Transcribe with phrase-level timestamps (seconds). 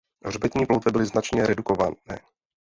[0.25, 2.19] Hřbetní ploutve byly značně redukované.